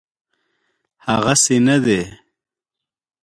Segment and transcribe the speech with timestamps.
[1.07, 2.01] هغسي نه دی.